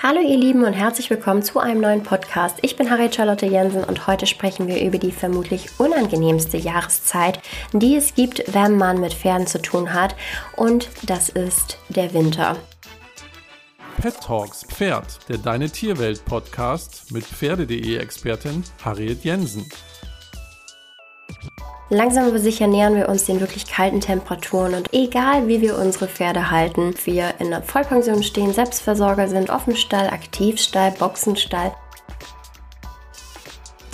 [0.00, 2.58] Hallo ihr Lieben und herzlich willkommen zu einem neuen Podcast.
[2.62, 7.40] Ich bin Harriet Charlotte Jensen und heute sprechen wir über die vermutlich unangenehmste Jahreszeit,
[7.72, 10.14] die es gibt, wenn man mit Pferden zu tun hat
[10.54, 12.56] und das ist der Winter.
[14.00, 19.68] Pet Talks Pferd, der Deine Tierwelt Podcast mit Pferde.de Expertin Harriet Jensen.
[21.90, 26.06] Langsam aber sicher nähern wir uns den wirklich kalten Temperaturen und egal wie wir unsere
[26.06, 31.72] Pferde halten, wir in der Vollpension stehen, Selbstversorger sind, Offenstall, Aktivstall, Boxenstall,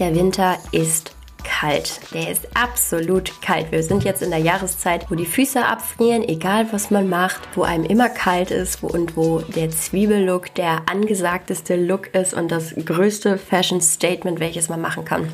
[0.01, 1.13] der Winter ist
[1.45, 2.01] kalt.
[2.13, 3.71] Der ist absolut kalt.
[3.71, 7.63] Wir sind jetzt in der Jahreszeit, wo die Füße abfrieren, egal was man macht, wo
[7.63, 13.39] einem immer kalt ist und wo der Zwiebellook der angesagteste Look ist und das größte
[13.39, 15.33] Fashion Statement, welches man machen kann.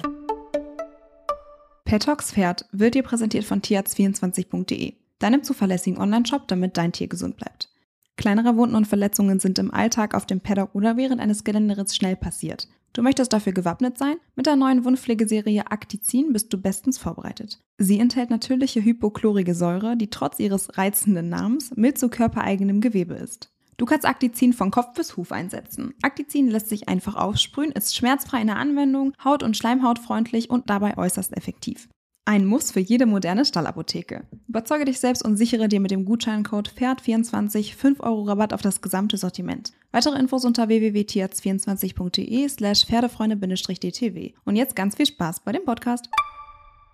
[1.91, 7.69] Petox Pferd wird dir präsentiert von tierarzt24.de, deinem zuverlässigen Online-Shop, damit dein Tier gesund bleibt.
[8.17, 12.15] Kleinere Wunden und Verletzungen sind im Alltag auf dem Paddock oder während eines Geländeritts schnell
[12.15, 12.69] passiert.
[12.93, 14.19] Du möchtest dafür gewappnet sein?
[14.37, 17.59] Mit der neuen Wundpflegeserie Actizin bist du bestens vorbereitet.
[17.77, 23.51] Sie enthält natürliche hypochlorige Säure, die trotz ihres reizenden Namens mild zu körpereigenem Gewebe ist.
[23.81, 25.95] Du kannst Actizin von Kopf bis Huf einsetzen.
[26.03, 30.99] Actizin lässt sich einfach aufsprühen, ist schmerzfrei in der Anwendung, haut- und schleimhautfreundlich und dabei
[30.99, 31.89] äußerst effektiv.
[32.27, 34.25] Ein Muss für jede moderne Stallapotheke.
[34.49, 38.83] Überzeuge dich selbst und sichere dir mit dem Gutscheincode PFERD24 5 Euro Rabatt auf das
[38.83, 39.73] gesamte Sortiment.
[39.93, 44.35] Weitere Infos unter www.tierarzt24.de slash Pferdefreunde-dtw.
[44.45, 46.11] Und jetzt ganz viel Spaß bei dem Podcast.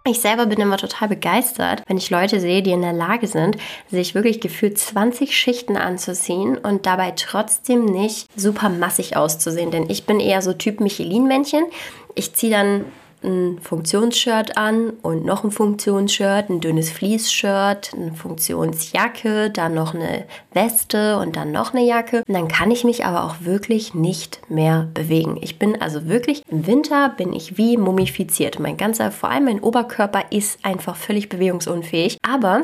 [0.08, 3.56] Ich selber bin immer total begeistert, wenn ich Leute sehe, die in der Lage sind,
[3.90, 9.72] sich wirklich gefühlt 20 Schichten anzuziehen und dabei trotzdem nicht super massig auszusehen.
[9.72, 11.64] Denn ich bin eher so Typ Michelin-Männchen.
[12.14, 12.84] Ich ziehe dann
[13.26, 20.24] ein Funktionsshirt an und noch ein Funktionsshirt, ein dünnes Fleece-Shirt, eine Funktionsjacke, dann noch eine
[20.52, 22.22] Weste und dann noch eine Jacke.
[22.26, 25.36] Und dann kann ich mich aber auch wirklich nicht mehr bewegen.
[25.40, 28.58] Ich bin also wirklich im Winter bin ich wie mumifiziert.
[28.58, 32.18] Mein ganzer, vor allem mein Oberkörper ist einfach völlig bewegungsunfähig.
[32.22, 32.62] Aber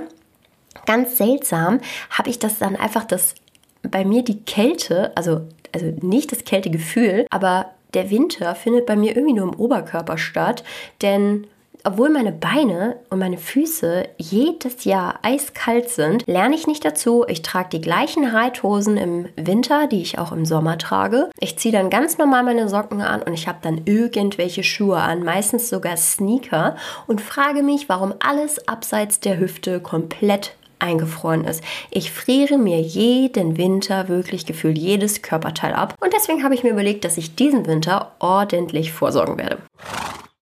[0.86, 1.80] ganz seltsam
[2.10, 3.34] habe ich das dann einfach das
[3.82, 9.16] bei mir die Kälte, also also nicht das Kältegefühl, aber der Winter findet bei mir
[9.16, 10.64] irgendwie nur im Oberkörper statt,
[11.02, 11.46] denn
[11.84, 17.24] obwohl meine Beine und meine Füße jedes Jahr eiskalt sind, lerne ich nicht dazu.
[17.26, 21.30] Ich trage die gleichen Reithosen im Winter, die ich auch im Sommer trage.
[21.40, 25.24] Ich ziehe dann ganz normal meine Socken an und ich habe dann irgendwelche Schuhe an,
[25.24, 26.76] meistens sogar Sneaker
[27.08, 31.62] und frage mich, warum alles abseits der Hüfte komplett eingefroren ist.
[31.90, 36.70] Ich friere mir jeden Winter wirklich gefühlt jedes Körperteil ab und deswegen habe ich mir
[36.70, 39.58] überlegt, dass ich diesen Winter ordentlich vorsorgen werde.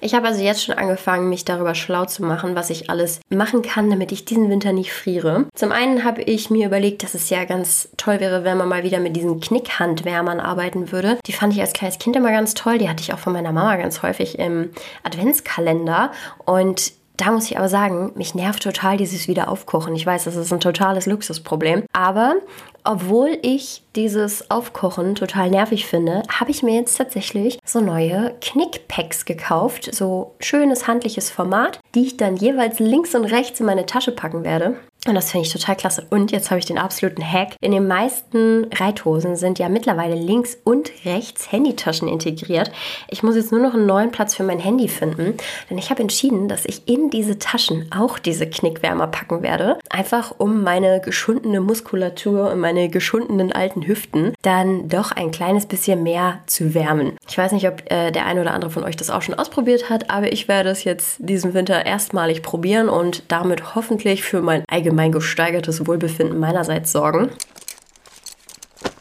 [0.03, 3.61] Ich habe also jetzt schon angefangen, mich darüber schlau zu machen, was ich alles machen
[3.61, 5.47] kann, damit ich diesen Winter nicht friere.
[5.55, 8.83] Zum einen habe ich mir überlegt, dass es ja ganz toll wäre, wenn man mal
[8.83, 11.19] wieder mit diesen Knickhandwärmern arbeiten würde.
[11.27, 12.79] Die fand ich als kleines Kind immer ganz toll.
[12.79, 14.71] Die hatte ich auch von meiner Mama ganz häufig im
[15.03, 16.13] Adventskalender.
[16.47, 19.95] Und da muss ich aber sagen, mich nervt total dieses Wiederaufkochen.
[19.95, 21.85] Ich weiß, das ist ein totales Luxusproblem.
[21.93, 22.37] Aber
[22.83, 29.25] obwohl ich dieses Aufkochen total nervig finde, habe ich mir jetzt tatsächlich so neue Knickpacks
[29.25, 29.95] gekauft.
[29.95, 34.45] So schönes handliches Format, die ich dann jeweils links und rechts in meine Tasche packen
[34.45, 34.77] werde.
[35.07, 36.07] Und das finde ich total klasse.
[36.11, 37.55] Und jetzt habe ich den absoluten Hack.
[37.63, 42.71] In den meisten Reithosen sind ja mittlerweile links und rechts Handytaschen integriert.
[43.09, 45.39] Ich muss jetzt nur noch einen neuen Platz für mein Handy finden,
[45.71, 49.79] denn ich habe entschieden, dass ich in diese Taschen auch diese Knickwärmer packen werde.
[49.89, 56.03] Einfach um meine geschundene Muskulatur und meine geschundenen alten Hüften dann doch ein kleines bisschen
[56.03, 57.17] mehr zu wärmen.
[57.29, 59.91] Ich weiß nicht, ob äh, der eine oder andere von euch das auch schon ausprobiert
[59.91, 64.65] hat, aber ich werde es jetzt diesen Winter erstmalig probieren und damit hoffentlich für mein
[64.69, 67.31] allgemein gesteigertes Wohlbefinden meinerseits sorgen.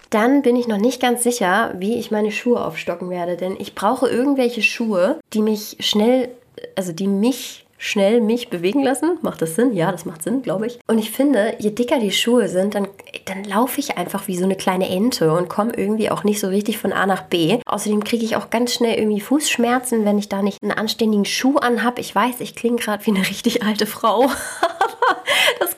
[0.10, 3.76] Dann bin ich noch nicht ganz sicher, wie ich meine Schuhe aufstocken werde, denn ich
[3.76, 6.30] brauche irgendwelche Schuhe, die mich schnell,
[6.76, 9.18] also die mich schnell mich bewegen lassen.
[9.22, 9.74] Macht das Sinn?
[9.74, 10.80] Ja, das macht Sinn, glaube ich.
[10.86, 12.88] Und ich finde, je dicker die Schuhe sind, dann,
[13.26, 16.48] dann laufe ich einfach wie so eine kleine Ente und komme irgendwie auch nicht so
[16.50, 17.60] richtig von A nach B.
[17.66, 21.56] Außerdem kriege ich auch ganz schnell irgendwie Fußschmerzen, wenn ich da nicht einen anständigen Schuh
[21.58, 21.98] anhab.
[21.98, 24.30] Ich weiß, ich klinge gerade wie eine richtig alte Frau.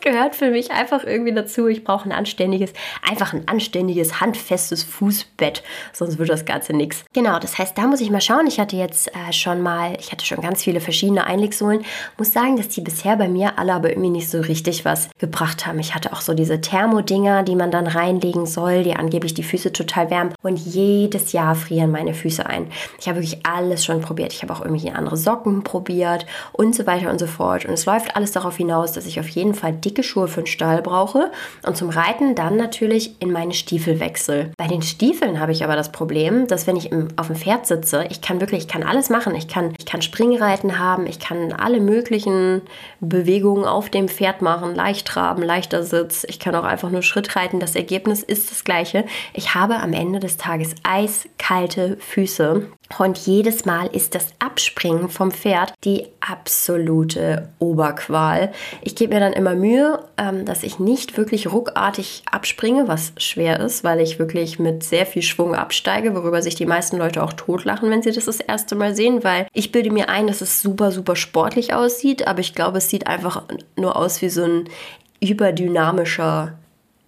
[0.01, 1.68] gehört für mich einfach irgendwie dazu.
[1.68, 2.74] Ich brauche ein anständiges,
[3.07, 5.63] einfach ein anständiges, handfestes Fußbett.
[5.94, 7.03] Sonst wird das Ganze nichts.
[7.13, 8.48] Genau, das heißt, da muss ich mal schauen.
[8.48, 11.83] Ich hatte jetzt äh, schon mal, ich hatte schon ganz viele verschiedene Einlegsohlen.
[12.18, 15.65] Muss sagen, dass die bisher bei mir alle aber irgendwie nicht so richtig was gebracht
[15.65, 15.80] haben.
[15.80, 19.74] Ich hatte auch so diese Thermodinger, die man dann reinlegen soll, die angeblich die Füße
[19.74, 20.33] total wärmen.
[20.42, 22.68] Und jedes Jahr frieren meine Füße ein.
[23.00, 24.33] Ich habe wirklich alles schon probiert.
[24.33, 27.65] Ich habe auch irgendwie andere Socken probiert und so weiter und so fort.
[27.65, 30.47] Und es läuft alles darauf hinaus, dass ich auf jeden Fall dicke Schuhe für den
[30.47, 31.31] Stall brauche
[31.65, 34.51] und zum Reiten dann natürlich in meine Stiefel wechsel.
[34.57, 37.67] Bei den Stiefeln habe ich aber das Problem, dass wenn ich im, auf dem Pferd
[37.67, 39.35] sitze, ich kann wirklich, ich kann alles machen.
[39.35, 42.61] Ich kann, ich kann Springreiten haben, ich kann alle möglichen
[43.01, 46.25] Bewegungen auf dem Pferd machen, leicht traben, leichter Sitz.
[46.27, 47.59] Ich kann auch einfach nur Schritt reiten.
[47.59, 49.05] Das Ergebnis ist das gleiche.
[49.33, 52.67] Ich habe am Ende des Tages eiskalte Füße
[52.99, 58.51] und jedes Mal ist das Abspringen vom Pferd die absolute Oberqual.
[58.81, 59.81] Ich gebe mir dann immer Mühe,
[60.18, 65.06] ähm, dass ich nicht wirklich ruckartig abspringe, was schwer ist, weil ich wirklich mit sehr
[65.06, 68.75] viel Schwung absteige, worüber sich die meisten Leute auch totlachen, wenn sie das das erste
[68.75, 72.56] Mal sehen, weil ich bilde mir ein, dass es super, super sportlich aussieht, aber ich
[72.56, 73.44] glaube, es sieht einfach
[73.75, 74.69] nur aus wie so ein
[75.19, 76.54] überdynamischer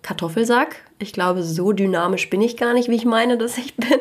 [0.01, 0.75] Kartoffelsack.
[0.99, 3.89] Ich glaube, so dynamisch bin ich gar nicht, wie ich meine, dass ich bin.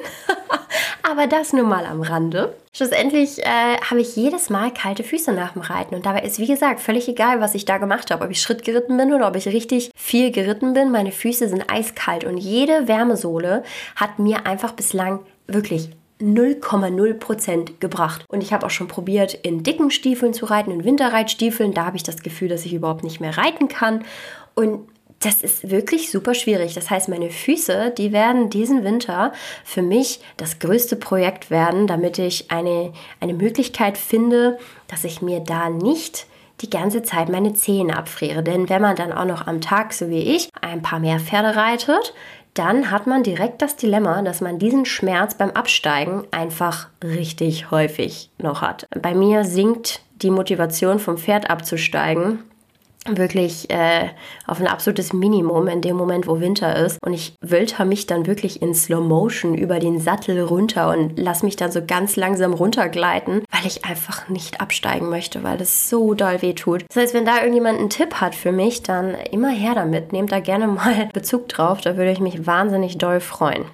[1.03, 2.55] Aber das nur mal am Rande.
[2.73, 5.95] Schlussendlich äh, habe ich jedes Mal kalte Füße nach dem Reiten.
[5.95, 8.25] Und dabei ist, wie gesagt, völlig egal, was ich da gemacht habe.
[8.25, 10.91] Ob ich Schritt geritten bin oder ob ich richtig viel geritten bin.
[10.91, 12.25] Meine Füße sind eiskalt.
[12.25, 13.65] Und jede Wärmesohle
[13.97, 15.91] hat mir einfach bislang wirklich
[16.21, 18.25] 0,0% gebracht.
[18.29, 21.75] Und ich habe auch schon probiert, in dicken Stiefeln zu reiten, in Winterreitstiefeln.
[21.75, 24.05] Da habe ich das Gefühl, dass ich überhaupt nicht mehr reiten kann.
[24.55, 24.87] Und
[25.23, 26.75] das ist wirklich super schwierig.
[26.75, 29.33] Das heißt, meine Füße, die werden diesen Winter
[29.65, 34.59] für mich das größte Projekt werden, damit ich eine, eine Möglichkeit finde,
[34.89, 36.27] dass ich mir da nicht
[36.61, 38.43] die ganze Zeit meine Zähne abfriere.
[38.43, 41.57] Denn wenn man dann auch noch am Tag, so wie ich, ein paar mehr Pferde
[41.57, 42.15] reitet,
[42.55, 48.31] dann hat man direkt das Dilemma, dass man diesen Schmerz beim Absteigen einfach richtig häufig
[48.39, 48.87] noch hat.
[49.01, 52.41] Bei mir sinkt die Motivation vom Pferd abzusteigen
[53.09, 54.09] wirklich äh,
[54.47, 56.99] auf ein absolutes Minimum in dem Moment, wo Winter ist.
[57.05, 61.43] Und ich wölter mich dann wirklich in Slow Motion über den Sattel runter und lass
[61.43, 66.15] mich dann so ganz langsam runtergleiten, weil ich einfach nicht absteigen möchte, weil es so
[66.15, 66.85] doll weh tut.
[66.89, 70.13] Das heißt, wenn da irgendjemand einen Tipp hat für mich, dann immer her damit.
[70.13, 71.81] Nehmt da gerne mal Bezug drauf.
[71.81, 73.65] Da würde ich mich wahnsinnig doll freuen.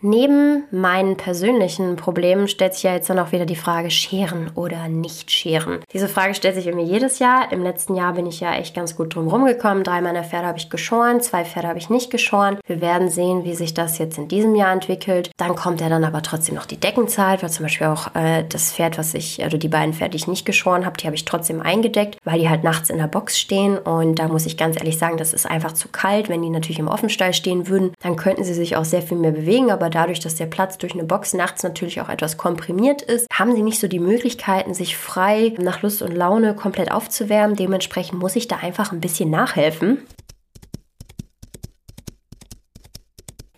[0.00, 4.88] Neben meinen persönlichen Problemen stellt sich ja jetzt dann auch wieder die Frage, scheren oder
[4.88, 5.80] nicht scheren.
[5.92, 7.52] Diese Frage stellt sich irgendwie jedes Jahr.
[7.52, 9.84] Im letzten Jahr bin ich ja echt ganz gut drum rumgekommen.
[9.84, 12.58] Drei meiner Pferde habe ich geschoren, zwei Pferde habe ich nicht geschoren.
[12.66, 15.30] Wir werden sehen, wie sich das jetzt in diesem Jahr entwickelt.
[15.36, 18.72] Dann kommt ja dann aber trotzdem noch die Deckenzeit, weil zum Beispiel auch äh, das
[18.72, 21.24] Pferd, was ich, also die beiden Pferde, die ich nicht geschoren habe, die habe ich
[21.24, 23.78] trotzdem eingedeckt, weil die halt nachts in der Box stehen.
[23.78, 26.28] Und da muss ich ganz ehrlich sagen, das ist einfach zu kalt.
[26.28, 29.32] Wenn die natürlich im Offenstall stehen würden, dann könnten sie sich auch sehr viel mehr
[29.32, 29.70] bewegen.
[29.80, 33.56] Aber dadurch, dass der Platz durch eine Box nachts natürlich auch etwas komprimiert ist, haben
[33.56, 37.56] sie nicht so die Möglichkeiten, sich frei nach Lust und Laune komplett aufzuwärmen.
[37.56, 40.02] Dementsprechend muss ich da einfach ein bisschen nachhelfen.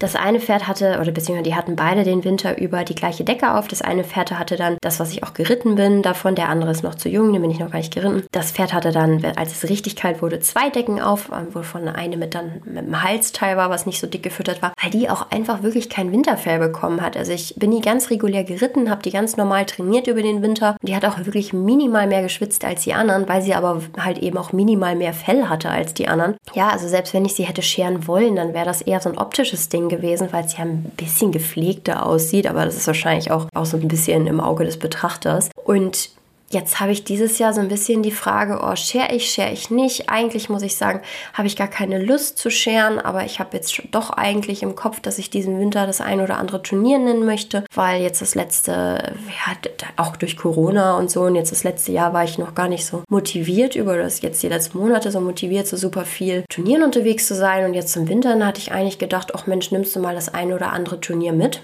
[0.02, 3.54] Das eine Pferd hatte, oder beziehungsweise die hatten beide den Winter über die gleiche Decke
[3.54, 3.68] auf.
[3.68, 6.34] Das eine Pferd hatte dann das, was ich auch geritten bin, davon.
[6.34, 8.24] Der andere ist noch zu jung, den bin ich noch gar nicht geritten.
[8.32, 12.34] Das Pferd hatte dann, als es richtig kalt wurde, zwei Decken auf, wovon eine mit
[12.34, 15.62] dann mit dem Halsteil war, was nicht so dick gefüttert war, weil die auch einfach
[15.62, 17.16] wirklich kein Winterfell bekommen hat.
[17.16, 20.76] Also ich bin die ganz regulär geritten, habe die ganz normal trainiert über den Winter.
[20.82, 24.36] Die hat auch wirklich minimal mehr geschwitzt als die anderen, weil sie aber halt eben
[24.36, 26.34] auch minimal mehr Fell hatte als die anderen.
[26.54, 29.16] Ja, also selbst wenn ich sie hätte scheren wollen, dann wäre das eher so ein
[29.16, 33.46] optisches Ding gewesen, weil es ja ein bisschen gepflegter aussieht, aber das ist wahrscheinlich auch,
[33.54, 35.50] auch so ein bisschen im Auge des Betrachters.
[35.64, 36.10] Und
[36.52, 39.70] Jetzt habe ich dieses Jahr so ein bisschen die Frage, oh, share ich, share ich
[39.70, 40.10] nicht.
[40.10, 41.00] Eigentlich muss ich sagen,
[41.32, 45.00] habe ich gar keine Lust zu scheren, aber ich habe jetzt doch eigentlich im Kopf,
[45.00, 48.72] dass ich diesen Winter das ein oder andere Turnier nennen möchte, weil jetzt das letzte,
[48.72, 52.68] ja, auch durch Corona und so und jetzt das letzte Jahr war ich noch gar
[52.68, 56.82] nicht so motiviert über das, jetzt die letzten Monate so motiviert, so super viel Turnieren
[56.82, 60.00] unterwegs zu sein und jetzt zum Winter hatte ich eigentlich gedacht, ach Mensch, nimmst du
[60.00, 61.62] mal das ein oder andere Turnier mit.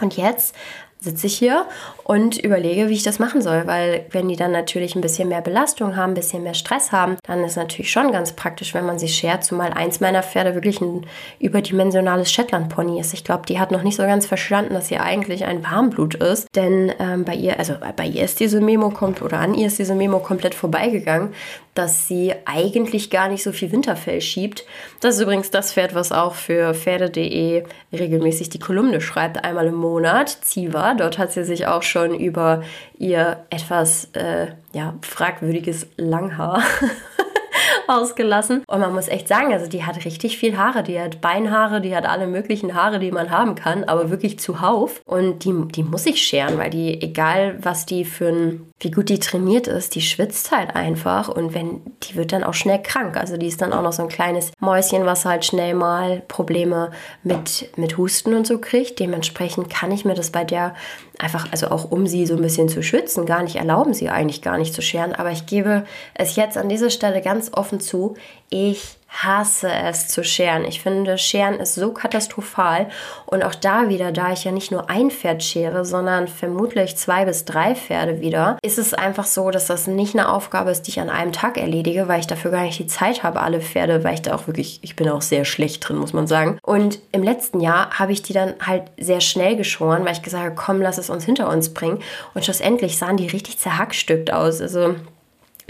[0.00, 0.54] Und jetzt
[1.00, 1.66] sitze ich hier
[2.04, 5.40] und überlege, wie ich das machen soll, weil wenn die dann natürlich ein bisschen mehr
[5.40, 8.98] Belastung haben, ein bisschen mehr Stress haben, dann ist natürlich schon ganz praktisch, wenn man
[8.98, 11.06] sie schert, zumal eins meiner Pferde wirklich ein
[11.38, 13.14] überdimensionales Shetland-Pony ist.
[13.14, 16.48] Ich glaube, die hat noch nicht so ganz verstanden, dass sie eigentlich ein Warmblut ist,
[16.56, 19.78] denn ähm, bei ihr, also bei ihr ist diese Memo kommt oder an ihr ist
[19.78, 21.32] diese Memo komplett vorbeigegangen,
[21.78, 24.64] dass sie eigentlich gar nicht so viel Winterfell schiebt.
[25.00, 29.76] Das ist übrigens das Pferd, was auch für Pferde.de regelmäßig die Kolumne schreibt, einmal im
[29.76, 30.28] Monat.
[30.28, 32.64] Ziva, dort hat sie sich auch schon über
[32.98, 36.64] ihr etwas äh, ja, fragwürdiges Langhaar
[37.86, 38.64] ausgelassen.
[38.66, 40.82] Und man muss echt sagen, also die hat richtig viel Haare.
[40.82, 45.00] Die hat Beinhaare, die hat alle möglichen Haare, die man haben kann, aber wirklich zuhauf.
[45.06, 49.08] Und die, die muss ich scheren, weil die, egal was die für ein, wie gut
[49.08, 51.28] die trainiert ist, die schwitzt halt einfach.
[51.28, 53.16] Und wenn, die wird dann auch schnell krank.
[53.16, 56.92] Also die ist dann auch noch so ein kleines Mäuschen, was halt schnell mal Probleme
[57.24, 59.00] mit, mit Husten und so kriegt.
[59.00, 60.74] Dementsprechend kann ich mir das bei der
[61.18, 64.42] einfach, also auch um sie so ein bisschen zu schützen, gar nicht erlauben, sie eigentlich
[64.42, 65.12] gar nicht zu scheren.
[65.12, 68.14] Aber ich gebe es jetzt an dieser Stelle ganz offen zu,
[68.48, 70.64] ich hasse es zu scheren.
[70.64, 72.88] Ich finde, Scheren ist so katastrophal.
[73.26, 77.24] Und auch da wieder, da ich ja nicht nur ein Pferd schere, sondern vermutlich zwei
[77.24, 80.90] bis drei Pferde wieder, ist es einfach so, dass das nicht eine Aufgabe ist, die
[80.90, 84.04] ich an einem Tag erledige, weil ich dafür gar nicht die Zeit habe, alle Pferde,
[84.04, 86.58] weil ich da auch wirklich, ich bin auch sehr schlecht drin, muss man sagen.
[86.62, 90.44] Und im letzten Jahr habe ich die dann halt sehr schnell geschoren, weil ich gesagt
[90.44, 92.00] habe, komm, lass es uns hinter uns bringen.
[92.34, 94.60] Und schlussendlich sahen die richtig zerhackstückt aus.
[94.60, 94.94] Also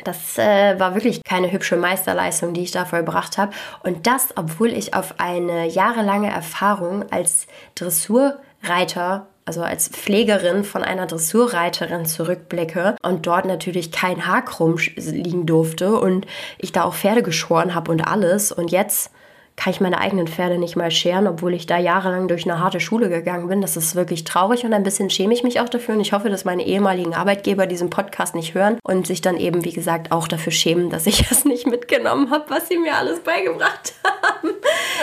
[0.05, 3.53] das äh, war wirklich keine hübsche Meisterleistung, die ich da vollbracht habe.
[3.83, 11.07] Und das, obwohl ich auf eine jahrelange Erfahrung als Dressurreiter also als Pflegerin von einer
[11.07, 16.27] Dressurreiterin zurückblicke und dort natürlich kein Haar krumm liegen durfte und
[16.59, 18.53] ich da auch Pferde geschoren habe und alles.
[18.53, 19.11] Und jetzt
[19.59, 22.79] kann ich meine eigenen Pferde nicht mal scheren, obwohl ich da jahrelang durch eine harte
[22.79, 23.61] Schule gegangen bin.
[23.61, 25.97] Das ist wirklich traurig und ein bisschen schäme ich mich auch dafür.
[25.97, 29.65] Und ich hoffe, dass meine ehemaligen Arbeitgeber diesen Podcast nicht hören und sich dann eben,
[29.65, 33.19] wie gesagt, auch dafür schämen, dass ich es nicht mitgenommen habe, was sie mir alles
[33.19, 34.55] beigebracht haben.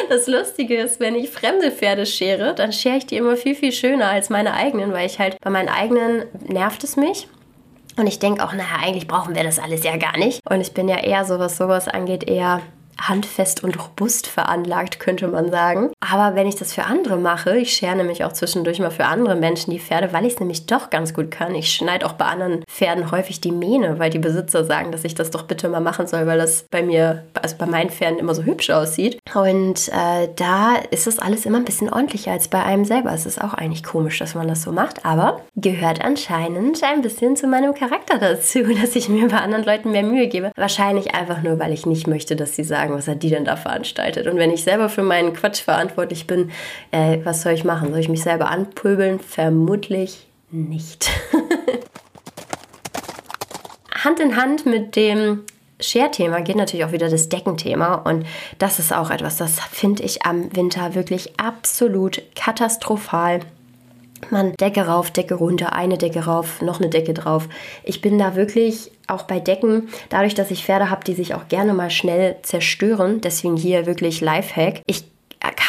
[0.08, 3.74] Das Lustige ist, wenn ich fremde Pferde schere, dann schere ich die immer viel, viel
[3.74, 7.28] schöner als meine eigenen, weil ich halt bei meinen eigenen nervt es mich.
[7.98, 10.40] Und ich denke auch, naja, eigentlich brauchen wir das alles ja gar nicht.
[10.50, 12.62] Und ich bin ja eher so, was sowas angeht, eher
[13.02, 15.92] handfest und robust veranlagt, könnte man sagen.
[16.00, 19.36] Aber wenn ich das für andere mache, ich schere nämlich auch zwischendurch mal für andere
[19.36, 21.56] Menschen die Pferde, weil ich es nämlich doch ganz gut kann.
[21.56, 25.16] Ich schneide auch bei anderen Pferden häufig die Mähne, weil die Besitzer sagen, dass ich
[25.16, 28.36] das doch bitte mal machen soll, weil das bei mir, also bei meinen Pferden immer
[28.36, 29.20] so hübsch aussieht.
[29.34, 33.14] Und äh, da ist das alles immer ein bisschen ordentlicher als bei einem selber.
[33.14, 37.36] Es ist auch eigentlich komisch, dass man das so macht, aber gehört anscheinend ein bisschen
[37.36, 40.52] zu meinem Charakter dazu, dass ich mir bei anderen Leuten mehr Mühe gebe.
[40.56, 43.46] Wahrscheinlich einfach nur, weil ich nicht möchte, dass sie sagen, sagen, was hat die denn
[43.46, 44.28] da veranstaltet?
[44.28, 46.52] Und wenn ich selber für meinen Quatsch verantwortlich bin,
[46.92, 47.90] äh, was soll ich machen?
[47.90, 49.20] Soll ich mich selber anpöbeln?
[49.20, 51.10] Vermutlich nicht.
[54.04, 55.42] Hand in Hand mit dem
[55.80, 58.26] Share-Thema geht natürlich auch wieder das Deckenthema und
[58.60, 63.40] das ist auch etwas, das finde ich am Winter wirklich absolut katastrophal
[64.32, 67.48] man Decke rauf, Decke runter, eine Decke rauf, noch eine Decke drauf.
[67.84, 71.48] Ich bin da wirklich auch bei Decken, dadurch, dass ich Pferde habe, die sich auch
[71.48, 74.82] gerne mal schnell zerstören, deswegen hier wirklich Lifehack.
[74.88, 75.15] Ich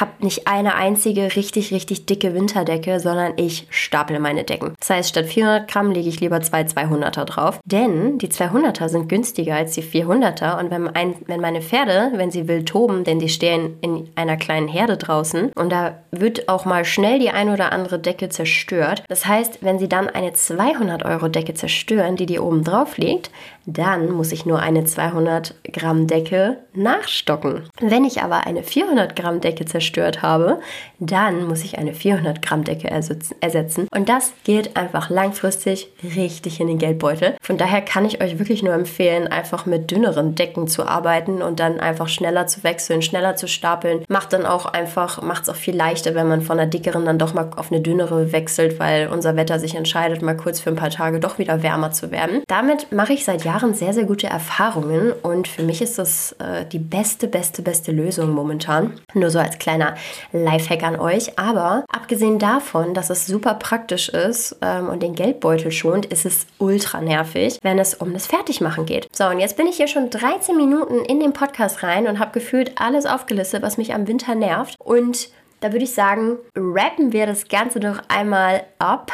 [0.00, 4.74] habe nicht eine einzige richtig, richtig dicke Winterdecke, sondern ich stapel meine Decken.
[4.78, 9.08] Das heißt, statt 400 Gramm lege ich lieber zwei 200er drauf, denn die 200er sind
[9.08, 13.18] günstiger als die 400er und wenn, ein, wenn meine Pferde, wenn sie wild toben, denn
[13.18, 17.50] die stehen in einer kleinen Herde draußen und da wird auch mal schnell die ein
[17.50, 19.04] oder andere Decke zerstört.
[19.08, 23.30] Das heißt, wenn sie dann eine 200 Euro Decke zerstören, die die oben drauf liegt,
[23.66, 27.64] dann muss ich nur eine 200 Gramm Decke nachstocken.
[27.80, 30.60] Wenn ich aber eine 400 Gramm Decke zerstört habe,
[31.00, 33.88] dann muss ich eine 400 Gramm Decke ersetzen.
[33.92, 37.34] Und das geht einfach langfristig richtig in den Geldbeutel.
[37.42, 41.58] Von daher kann ich euch wirklich nur empfehlen, einfach mit dünneren Decken zu arbeiten und
[41.58, 44.04] dann einfach schneller zu wechseln, schneller zu stapeln.
[44.08, 47.18] Macht dann auch einfach, macht es auch viel leichter, wenn man von einer dickeren dann
[47.18, 50.76] doch mal auf eine dünnere wechselt, weil unser Wetter sich entscheidet, mal kurz für ein
[50.76, 52.42] paar Tage doch wieder wärmer zu werden.
[52.46, 56.64] Damit mache ich seit Jahren sehr, sehr gute Erfahrungen und für mich ist das äh,
[56.66, 58.92] die beste, beste, beste Lösung momentan.
[59.14, 59.94] Nur so als kleiner
[60.32, 61.38] Lifehack an euch.
[61.38, 66.46] Aber abgesehen davon, dass es super praktisch ist ähm, und den Geldbeutel schont, ist es
[66.58, 69.08] ultra nervig, wenn es um das Fertigmachen geht.
[69.14, 72.32] So, und jetzt bin ich hier schon 13 Minuten in den Podcast rein und habe
[72.32, 74.76] gefühlt alles aufgelistet, was mich am Winter nervt.
[74.78, 75.28] Und
[75.60, 79.12] da würde ich sagen, rappen wir das Ganze doch einmal ab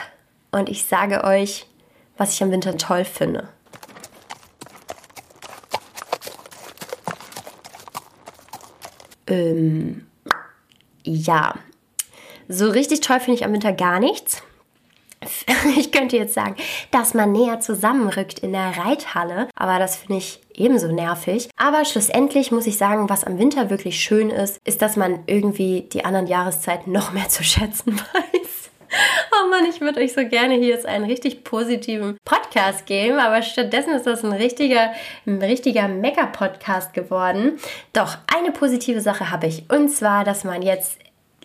[0.51, 1.67] und ich sage euch,
[2.17, 3.49] was ich am Winter toll finde.
[9.33, 10.07] Ähm,
[11.05, 11.55] ja,
[12.49, 14.43] so richtig toll finde ich am Winter gar nichts.
[15.79, 16.57] Ich könnte jetzt sagen,
[16.91, 21.49] dass man näher zusammenrückt in der Reithalle, aber das finde ich ebenso nervig.
[21.57, 25.83] Aber schlussendlich muss ich sagen, was am Winter wirklich schön ist, ist, dass man irgendwie
[25.93, 28.71] die anderen Jahreszeiten noch mehr zu schätzen weiß.
[29.33, 33.43] Oh Mann, ich würde euch so gerne hier jetzt einen richtig positiven Podcast geben, aber
[33.43, 34.93] stattdessen ist das ein richtiger,
[35.27, 37.59] ein richtiger Mecker-Podcast geworden.
[37.93, 40.99] Doch eine positive Sache habe ich und zwar, dass man jetzt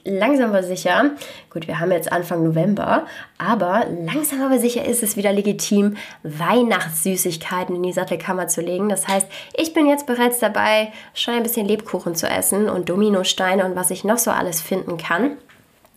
[0.03, 1.11] langsam aber sicher,
[1.49, 3.05] gut, wir haben jetzt Anfang November,
[3.37, 8.89] aber langsam aber sicher ist es wieder legitim, Weihnachtssüßigkeiten in die Sattelkammer zu legen.
[8.89, 13.65] Das heißt, ich bin jetzt bereits dabei, schon ein bisschen Lebkuchen zu essen und Dominosteine
[13.65, 15.37] und was ich noch so alles finden kann.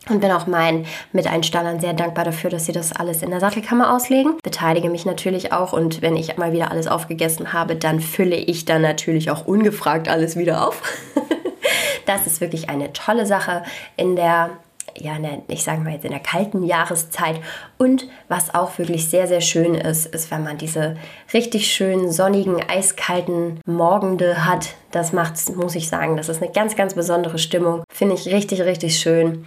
[0.08, 3.94] Und bin auch meinen Miteinstellern sehr dankbar dafür, dass sie das alles in der Sattelkammer
[3.94, 4.38] auslegen.
[4.42, 8.64] Beteilige mich natürlich auch und wenn ich mal wieder alles aufgegessen habe, dann fülle ich
[8.64, 10.82] dann natürlich auch ungefragt alles wieder auf.
[12.06, 13.62] das ist wirklich eine tolle Sache
[13.96, 14.50] in der
[14.98, 15.12] ja,
[15.48, 17.40] ich sage mal jetzt in der kalten Jahreszeit.
[17.78, 20.96] Und was auch wirklich sehr, sehr schön ist, ist, wenn man diese
[21.32, 24.74] richtig schönen sonnigen, eiskalten Morgende hat.
[24.90, 27.84] Das macht, muss ich sagen, das ist eine ganz, ganz besondere Stimmung.
[27.92, 29.46] Finde ich richtig, richtig schön.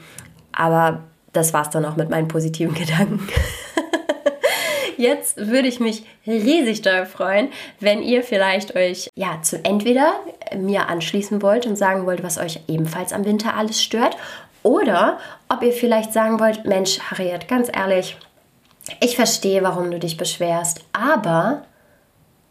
[0.54, 3.28] Aber das war's dann auch mit meinen positiven Gedanken.
[4.96, 10.14] Jetzt würde ich mich riesig doll freuen, wenn ihr vielleicht euch ja zu entweder
[10.56, 14.16] mir anschließen wollt und sagen wollt, was euch ebenfalls am Winter alles stört,
[14.64, 15.20] oder
[15.50, 18.18] ob ihr vielleicht sagen wollt, Mensch, Harriet, ganz ehrlich,
[19.02, 21.64] ich verstehe, warum du dich beschwerst, aber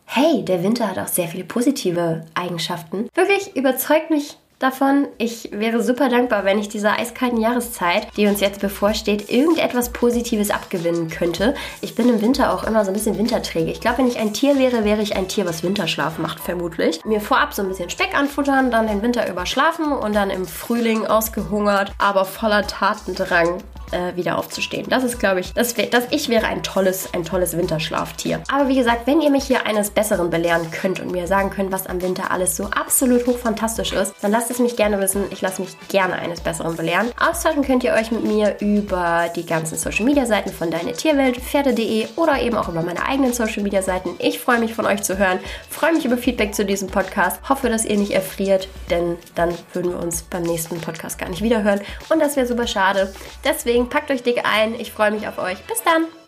[0.04, 3.08] hey, der Winter hat auch sehr viele positive Eigenschaften.
[3.14, 5.08] Wirklich überzeugt mich davon.
[5.18, 10.50] Ich wäre super dankbar, wenn ich dieser eiskalten Jahreszeit, die uns jetzt bevorsteht, irgendetwas Positives
[10.50, 11.54] abgewinnen könnte.
[11.80, 13.70] Ich bin im Winter auch immer so ein bisschen winterträge.
[13.70, 17.04] Ich glaube, wenn ich ein Tier wäre, wäre ich ein Tier, was Winterschlaf macht, vermutlich.
[17.04, 21.06] Mir vorab so ein bisschen Speck anfuttern, dann den Winter überschlafen und dann im Frühling
[21.06, 24.86] ausgehungert, aber voller Tatendrang äh, wieder aufzustehen.
[24.88, 28.42] Das ist, glaube ich, das, wär, das ich wäre ein tolles, ein tolles Winterschlaftier.
[28.50, 31.72] Aber wie gesagt, wenn ihr mich hier eines Besseren belehren könnt und mir sagen könnt,
[31.72, 35.24] was am Winter alles so absolut hochfantastisch ist, dann lasst es mich gerne wissen.
[35.30, 37.10] Ich lasse mich gerne eines Besseren belehren.
[37.18, 41.36] Austauschen könnt ihr euch mit mir über die ganzen Social Media Seiten von Deine Tierwelt,
[41.36, 44.10] Pferde.de oder eben auch über meine eigenen Social Media Seiten.
[44.18, 47.68] Ich freue mich von euch zu hören, freue mich über Feedback zu diesem Podcast, hoffe,
[47.68, 51.80] dass ihr nicht erfriert, denn dann würden wir uns beim nächsten Podcast gar nicht wiederhören
[52.08, 53.12] und das wäre super schade.
[53.44, 54.78] Deswegen packt euch dick ein.
[54.78, 55.58] Ich freue mich auf euch.
[55.66, 56.21] Bis dann!